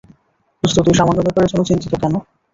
দোস্ত, 0.63 0.77
তুই 0.85 0.95
সামান্য 0.97 1.19
ব্যাপারের 1.21 1.49
জন্য 1.51 1.63
চিন্তিত 1.69 1.93
কেন? 2.01 2.13